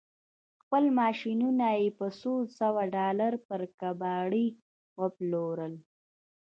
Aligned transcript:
خپل 0.61 0.83
ماشينونه 0.99 1.67
يې 1.79 1.87
په 1.99 2.07
څو 2.19 2.33
سوه 2.59 2.81
ډالر 2.95 3.33
پر 3.47 3.61
کباړي 3.79 4.47
وپلورل. 4.99 5.73